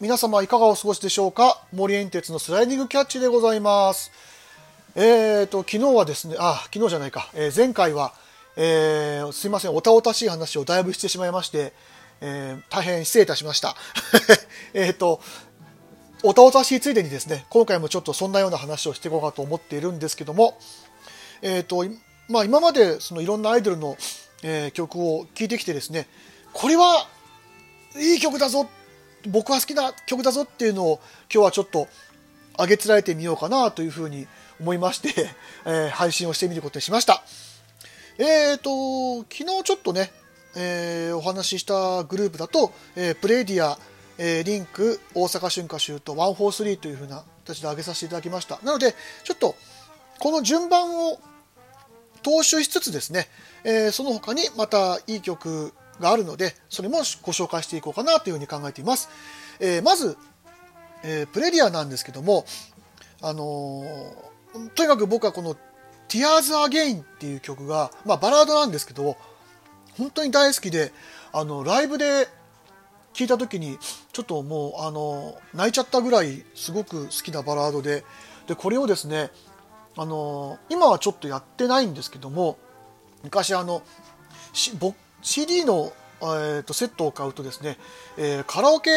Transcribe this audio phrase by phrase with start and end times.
[0.00, 1.60] 皆様いかがお過ごしでしょうか？
[1.72, 4.12] 森エン鉄のスライディングキャッチでございます。
[4.94, 8.14] えーと昨日はですねあ昨日じゃないか、えー、前回は、
[8.56, 11.72] えー、すいませんおたおたしい話をだいぶしてしまいまして、
[12.20, 13.74] えー、大変失礼いたしました。
[14.72, 15.20] えっと
[16.22, 20.56] おたおたしいついでにですね今回もちょっとそんなような話をしていこうかと思っているんですけども
[21.42, 21.84] えっ、と
[22.28, 23.96] まあ今までそのいろんなアイドルの、
[24.44, 26.06] え曲を聴いてきてですね
[26.52, 27.04] これは
[27.96, 28.68] いい曲だぞ
[29.26, 31.00] 僕は好きな曲だぞっていうのを
[31.32, 31.88] 今日はちょっと
[32.58, 34.26] 上げつらえてみようかなというふうに
[34.60, 35.30] 思いまして、
[35.64, 37.22] え、配信をしてみることにしました。
[38.18, 40.12] えっ、ー、と、昨日ちょっとね、
[40.56, 43.78] えー、お話ししたグループだと、えプレイディア、
[44.18, 48.58] えリンク、大阪春夏秋と143というふうな形で上げさせていただきました。
[48.64, 49.54] なので、ちょっと
[50.18, 51.20] この順番を
[52.24, 53.28] 踏襲しつつですね、
[53.62, 59.08] えその他にまたいい曲があるので、それもご紹介していこうかなというふうに考えています。
[59.60, 60.16] えー、まず、
[61.02, 62.44] えー、プレリアなんですけども、
[63.20, 65.56] あのー、とにかく僕はこの
[66.08, 69.16] Tears Again っていう曲が、まあバラードなんですけど、
[69.96, 70.92] 本当に大好きで、
[71.32, 72.28] あの、ライブで
[73.12, 73.78] 聴いた時に、
[74.12, 78.04] ちょっともう、あの、泣いちゃったぐらいすごく好きなバラードで、
[78.46, 79.30] で、これをですね、
[79.96, 82.56] あの、今はちょっとやってないんですけども、
[83.24, 83.82] 昔あの、
[85.22, 87.78] CD の、えー、とセットを買うとですね、
[88.16, 88.90] えー、カラオケ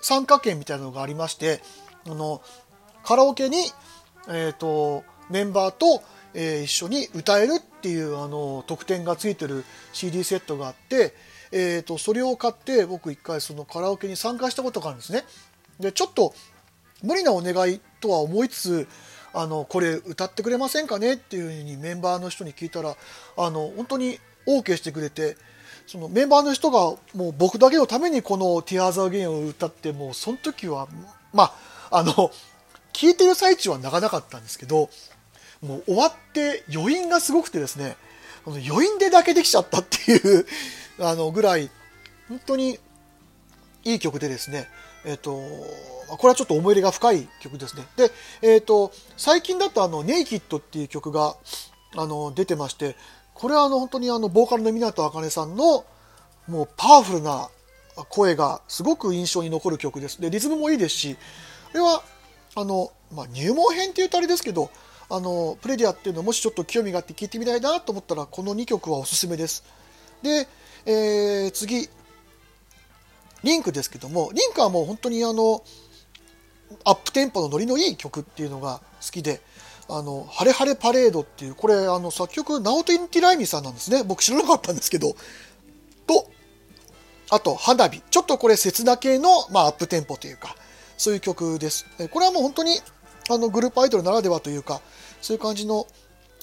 [0.00, 1.60] 参加券みたいなのがありまして
[2.06, 2.42] あの
[3.04, 3.58] カラオケに、
[4.28, 6.02] えーと、メンバーと、
[6.34, 11.14] えー、一緒に歌えるっていうあの特典がついてる CD セットがあって、
[11.52, 15.24] えーと、それを買って僕一回そのカラオケに参加したことがあるんですね。
[15.78, 16.34] でちょっと
[17.02, 18.88] 無理なお願いとは思いつつ
[19.32, 22.96] あのこれ歌ってくれませんかねっていうふうにメンバーの人に聞いたら
[23.36, 24.18] あの本当に
[24.58, 25.36] OK してくれて
[25.86, 26.80] そのメンバーの人が
[27.14, 30.88] もう僕だけのためにこの「Tears Again」を歌ってもうその時は
[31.32, 31.52] ま
[31.90, 32.30] ああの
[32.92, 34.88] 聞いてる最中は泣かなかったんですけど
[35.62, 37.96] もう終わって余韻がすごくてですね
[38.46, 40.46] 余韻でだけできちゃったっていう
[41.00, 41.70] あのぐらい
[42.28, 42.78] 本当に
[43.84, 44.68] いい曲でですね
[45.04, 45.32] えっ、ー、と
[46.08, 47.86] これはちょっと思い入れが深い曲ですね。
[47.96, 48.10] で
[48.42, 51.36] えっ、ー、と最近だとあの「ネイキッド」っていう曲が
[51.96, 52.96] あの出てまして
[53.40, 55.86] これはあの本当にあのボーカルの湊あかねさんの
[56.46, 57.48] もうパワフルな
[58.10, 60.20] 声がすごく印象に残る曲です。
[60.20, 61.20] で、リズムもいいですし、こ
[61.72, 62.02] れは
[62.54, 64.70] あの、まあ、入門編っていうとあれですけど、
[65.08, 69.64] あの、プレディアっていうのもしちょっと興味があって聴いてみたいなと思ったら、この2曲はおすすめです。
[70.22, 70.46] で、
[70.84, 71.88] えー、次、
[73.42, 75.62] LinQ ですけども、 LinQ はもう本当にあの、
[76.84, 79.40] アップテンポのノリのいい曲っていうのが好きで、
[79.90, 84.04] あの、ハレハレパレードっていう、これ、あの、作曲、ナオト・インティライミさんなんですね。
[84.04, 85.16] 僕知らなかったんですけど。
[86.06, 86.30] と、
[87.30, 88.00] あと、花火。
[88.10, 90.54] ちょっとこれ、切な系の、まあ、アップテンポというか、
[90.96, 91.86] そういう曲です。
[92.10, 92.80] これはもう本当に、
[93.28, 94.80] あの、グループアイドルならではというか、
[95.20, 95.86] そういう感じの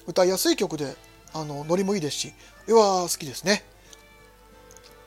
[0.07, 0.95] 歌いやすい曲で、
[1.33, 2.33] あの、ノリもいいですし、
[2.67, 3.63] 絵は好きですね。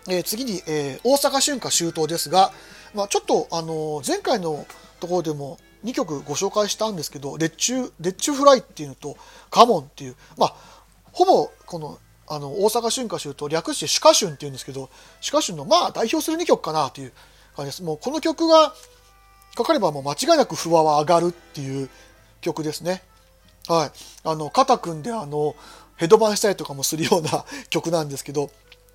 [0.08, 2.52] えー、次に、えー、大阪春夏秋冬ですが、
[2.94, 4.66] まあ、ちょっと、あの、前回の
[4.98, 9.16] ところでも2曲ご紹介したんですけど、レッチュ、レッチュフライっていうのと、
[9.50, 10.54] カモンっていう、まあ、
[11.12, 11.98] ほぼこの、
[12.28, 17.12] あの、大阪春夏秋と略してシカ春っていうんですけど、シカ春のまあ代表する2曲かなという
[17.56, 17.82] 感じです。
[17.82, 18.72] もうこの曲が
[19.56, 21.88] かかればもう間違いなく不和は上がるっていう
[22.40, 23.02] 曲ですね。
[23.66, 23.90] はい。
[24.24, 25.56] あの、肩組んであの、
[25.96, 28.50] ヘドバンしたりとかもするような曲なんですけど、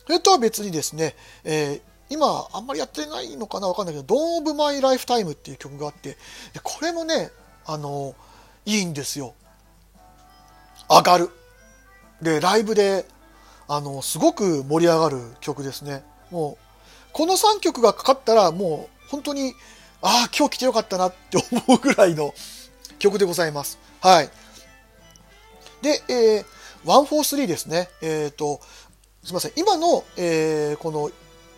[0.06, 6.18] それとは別にですね、えー今あんまりやってないのかなわかんないけど「Don't of My Lifetime」っていう曲があって
[6.62, 7.32] これもね
[7.66, 8.16] あの
[8.66, 9.34] いいんですよ。
[10.90, 11.30] 上がる。
[12.22, 13.06] でライブで
[13.68, 16.04] あのすごく盛り上がる曲ですね。
[16.32, 16.66] もう
[17.12, 19.54] この3曲がかかったらもう本当に
[20.02, 22.34] ああ今日来てよかったなって思うぐらいの
[23.00, 23.80] 曲でございます。
[24.00, 24.30] はい。
[25.82, 26.46] で、えー、
[26.86, 27.90] 143ですね。
[28.02, 28.62] えっ、ー、と
[29.24, 29.54] すみません。
[29.56, 31.10] 今の、えー、この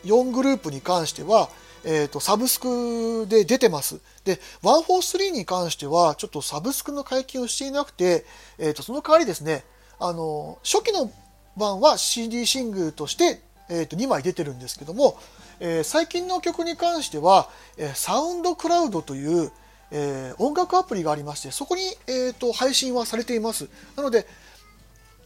[0.07, 1.49] 4グループに関しては、
[1.83, 3.99] えーと、サブスクで出てます。
[4.25, 8.25] で、143に関しては、ちょっとサブスクの解禁をしていなくて、
[8.57, 9.63] えーと、その代わりですね、
[9.99, 11.11] あの、初期の
[11.55, 15.19] 版は CD シングルとして、えーと、2枚出てるんですけども、
[15.59, 19.51] えー、最近の曲に関しては、えー、サウンドクラウドという、
[19.91, 23.69] えー、音楽アプリがありまして、そこに、えーと配信はされています。
[23.95, 24.27] なので、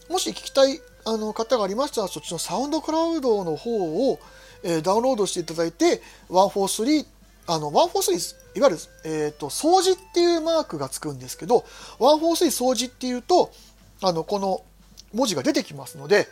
[0.10, 4.20] もし聞きたいあの方がありましたら、そっちのサウンドクラウドの方を、
[4.64, 7.06] えー、ダウンロードしていただいて143
[7.48, 11.66] あの143いわゆる、えーと、掃除っていうマークがつくんですけど
[12.00, 13.52] 143掃除っていうと
[14.02, 14.62] あのこの
[15.14, 16.28] 文字が出てきますので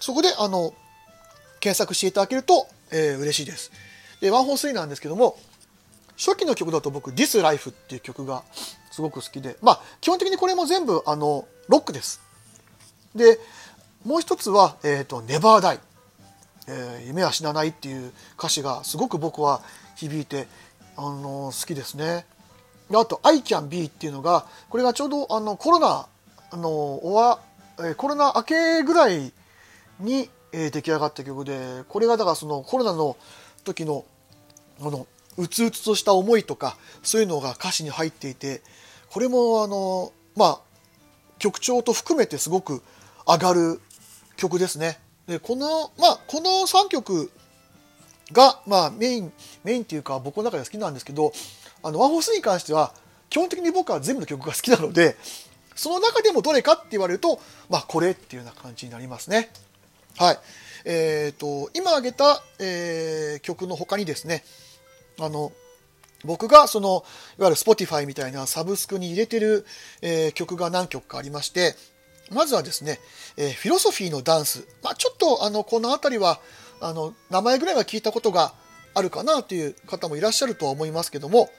[0.00, 0.74] そこであの
[1.62, 3.70] 検索していただけると、えー、嬉しいです。
[4.20, 5.38] で、ワンフォースリーなんですけども、
[6.18, 8.42] 初期の曲だと僕、This Life っていう曲が
[8.90, 12.20] すごく好きで、まあ、基本的にこれも全部、あの、ロックです。
[13.14, 13.38] で、
[14.04, 15.78] もう一つは、えっ、ー、と、Never Die。
[16.68, 19.62] えー、夢は死なないっていう歌詞がすごく僕は
[19.96, 20.46] 響いて、
[20.96, 22.26] あの好きですね。
[22.92, 26.06] あと、I can be っていうのが、これがちょうどあのコロナ、
[26.56, 27.40] のおわ
[27.82, 29.32] えコロナ明けぐらい
[30.00, 33.16] に、えー、出来上がった曲で、これがだからそのコロナの
[33.64, 34.04] 時の、
[34.80, 35.06] あの、
[35.38, 38.62] うつうつとした思いとか、そういうのが歌詞に入っていて、
[39.10, 40.60] これもあの、まあ、
[41.38, 42.82] 曲調と含めてすごく
[43.26, 43.80] 上がる
[44.36, 45.00] 曲ですね。
[45.26, 47.30] で、この、まあ、この3曲
[48.32, 49.32] が、まあ、メイン、
[49.64, 51.32] メインっていうか僕の中では好きなんですけど、
[51.82, 52.92] あの、ワンフォースに関しては、
[53.30, 55.16] 基本的に僕は全部の曲が好きなので、
[55.74, 57.40] その中でもどれかって言われると、
[57.70, 59.50] まあ、これっていうような感じになりますね。
[60.16, 60.38] はい。
[60.84, 64.44] えっ、ー、と、今挙げた、えー、曲の他にですね、
[65.18, 65.52] あの、
[66.24, 67.04] 僕がその、
[67.38, 69.66] いわゆる Spotify みたいなサブスクに入れてる、
[70.02, 71.74] えー、曲が何曲かありまして、
[72.32, 72.98] まずはですね、
[73.36, 74.66] えー、フィロソフィーのダンス。
[74.82, 76.40] まあ、ちょっと、あの、この辺りは、
[76.80, 78.54] あの、名前ぐらいは聞いたことが
[78.94, 81.50] あるかなという方もいらっしゃるとは思いますけども、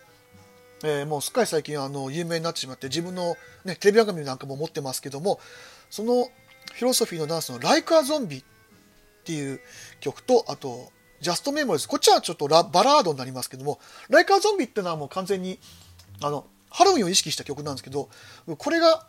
[0.83, 5.39] えー、もうすっかり最近、あの、有名になってしまって、自分のね、テレビ番組なんかも持ってますけども、
[5.89, 8.45] そのフィロソフィーのダンスの Like a Zombie っ
[9.23, 9.61] ていう
[9.99, 10.91] 曲と、あと、
[11.21, 11.87] ジャストメモリーズ。
[11.87, 13.79] こっちはちょっとラバラードになりますけども、
[14.09, 15.59] ライカーゾンビっていうのはもう完全に、
[16.21, 18.09] あの、ハロウィンを意識した曲なんですけど、
[18.57, 19.07] これが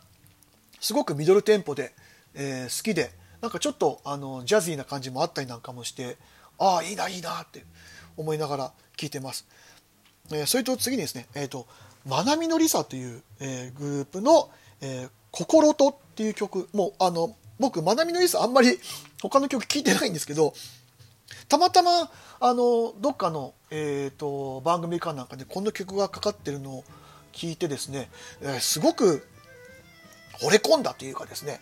[0.85, 1.95] すごくミドルテンポで、
[2.35, 3.09] えー、好きで
[3.41, 6.15] なんかちょっとあのジャズィーな感じもあったりなんかもして
[6.59, 7.65] ああいいないいなって
[8.17, 9.47] 思いながら聴いてます、
[10.31, 11.65] えー、それと次にですねえっ、ー、と
[12.05, 16.69] まなみのりさという、えー、グループの「えー、心と」っていう曲。
[16.71, 18.79] もうあの僕まなみのりさあんまり
[19.23, 20.53] 他の曲聴いてないんですけど
[21.49, 26.83] たまたまあのどっかの、えーと、番組かなんかでこの曲がかかってるのを
[27.33, 28.11] 聞いてですね、
[28.41, 29.27] えー、すごく
[30.41, 31.59] 惚れ込んだというかですね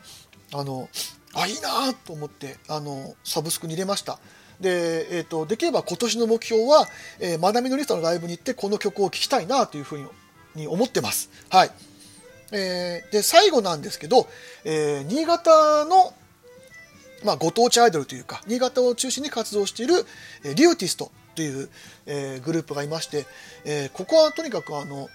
[0.54, 0.90] あの
[1.34, 4.20] あいいなと思ってあのサブスクに入れました。
[4.60, 6.88] で,、えーと、できれば今年の目標は、
[7.20, 10.10] えー、マダミのリストのライブに行ってこの曲を聴きたいなというふう
[10.56, 11.30] に思ってます。
[11.50, 11.72] はい。
[12.52, 14.28] えー、で最後なんですけど、
[14.64, 16.14] えー、新潟の、
[17.24, 19.96] まあ、ご当地アイドルというか新潟を中心に活動している、
[20.44, 21.70] えー、リューティストという、
[22.06, 23.26] えー、グループがいまして、
[23.66, 25.10] えー、ここはとにかくあの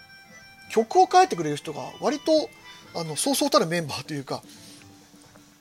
[0.70, 2.50] 曲を書いてくれる人が割と
[2.94, 4.42] あのそうそうたるメンバーというか、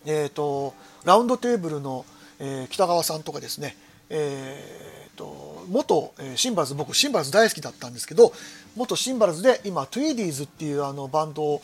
[0.06, 0.74] えーと、
[1.06, 2.06] ROUND TABLE の、
[2.40, 3.76] えー、北川さんとかですね、
[4.10, 8.32] えーと、元、えー、 Cymbals 僕 Cymbals 大好きだったんですけど
[8.76, 11.62] 元 Cymbals で今 TWEEDEES っていうあのバンドを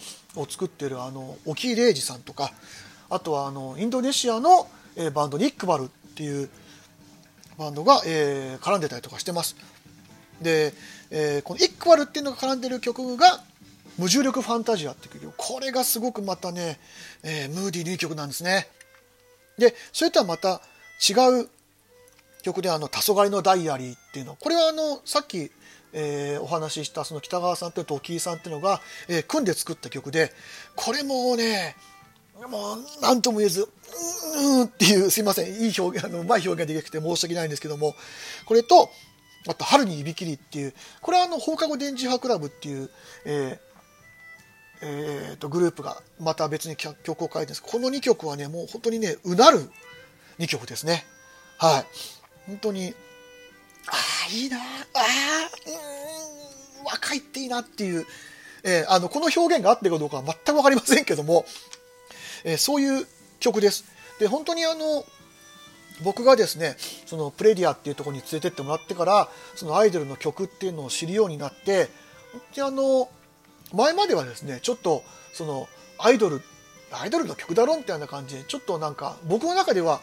[0.50, 2.52] 作ってるあの沖井礼二さんとか
[3.10, 6.50] あとはあのインドネシアの、えー、バンドニックバルっていう
[7.58, 9.56] バンドが、えー、絡んでたりとかしてます。
[10.42, 10.74] で、
[11.12, 13.44] えー、このイックバルっていうのが絡んでる曲が
[13.98, 15.34] 無重力ファンタジアっていう曲。
[15.38, 16.80] これがすごくまたね、
[17.24, 18.68] えー、ムーディーないい曲なんですね。
[19.58, 20.62] でそれとはまた
[21.08, 21.50] 違う
[22.42, 24.36] 曲であの「黄昏のダイアリー」っていうの。
[24.36, 25.52] これはあのさっき、
[25.94, 30.34] えー、お話ししたその北川さんと時井さんっていうのが、えー、組んで作った曲で
[30.76, 31.76] これもね
[32.50, 33.70] もう何とも言えず
[34.38, 35.54] 「うん」っていうすいません。
[35.54, 37.96] いい表現あのうまい表現できなくて申し訳ないんですけども。
[38.46, 38.90] これと
[39.48, 40.74] あと「春にいびきり」っていう。
[41.02, 42.90] これはあの放課後電磁波クラブっていう、
[43.26, 43.73] えー
[44.82, 47.64] えーと、グループがまた別に曲を書いてるんです。
[47.64, 49.70] この2曲はねもう本当にねうなる
[50.40, 51.06] 2曲ですね。
[51.58, 51.86] はい。
[52.48, 52.94] 本当に
[53.88, 54.62] ああいいなあ
[55.68, 58.06] うん若いっていいなっていう、
[58.64, 61.46] えー、あのこの表現があってかどうかは全く分かりませんけども、
[62.44, 63.08] えー、そういう
[63.40, 63.86] 曲です。
[64.20, 65.06] で本当にあの
[66.04, 66.76] 僕がですね
[67.06, 71.90] そのプレディアっていうところに連れてってもらってからそのアイドルの曲っていうのを知るようになって
[72.32, 73.10] 本当にあの
[73.74, 75.04] 前まではですねちょっと
[75.34, 76.42] そのアイドル
[76.92, 80.02] アイドルの曲だろみたいな感じでちょっとなんか僕の中では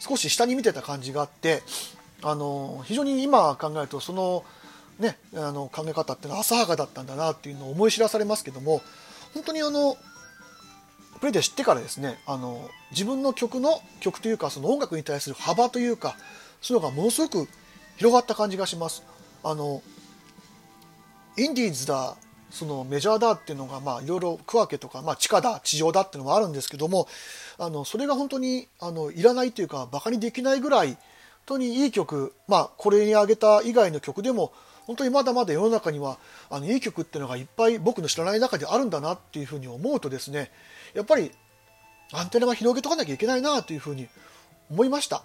[0.00, 1.62] 少し下に見てた感じがあって
[2.22, 4.44] あの非常に今考えるとその
[4.98, 8.80] ねあの考え方っていうのは浅はかだったんだなっていうのを思い知らされますけども
[9.34, 9.96] 本当にあの
[11.20, 16.16] プレイで知ってからですねあの自分の曲の曲というかその音楽に対する幅というか
[16.62, 17.48] そういうのがものすごく
[17.96, 19.04] 広がった感じがします。
[19.42, 19.82] あの
[21.36, 22.16] インディーズだ
[22.54, 27.08] そのメジャーだっていうのがまあいろいろ区分けとか、まあ、地下だ地上だっていうのもあるんですけども
[27.58, 30.98] あのそれが本当にあのいらないというかバカにできないぐらい本
[31.46, 34.52] 当にいい曲まあこれに挙げた以外の曲でも
[34.86, 36.18] 本当にまだまだ世の中には
[36.48, 40.50] あのいい曲っていうのがいっぱい僕の知らない中であるんだなっていうふうに思うとですね
[40.94, 41.32] やっぱり
[42.12, 44.08] アンテナは広げとかなきゃいけないなというふうに
[44.70, 45.22] 思いました。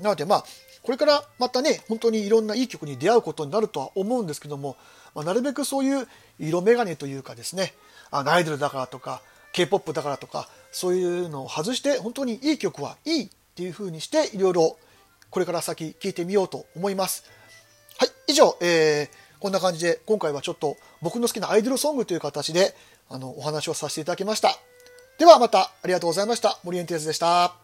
[0.00, 0.44] なのでまあ
[0.82, 4.76] これからまたね、本当にいろんないい曲に出会うことになるとは思うんですけども、
[5.14, 7.74] まあ、なるべくそういう色眼鏡というかですね、
[8.10, 14.78] あアイドルだからとか、K-POP だからとか、そういうのを外して、本当にいい曲はいいっていう風にして、いろいろ
[15.32, 17.24] これから先聞いてみようと思います。
[17.98, 22.74] はい、以上、えー、こんな感じで今回はちょっと僕の好きなアイドルソングという形で
[23.08, 24.50] あのお話をさせていただきました。
[25.18, 26.58] ではまたありがとうございました。
[26.64, 27.61] 森エンテーズでした。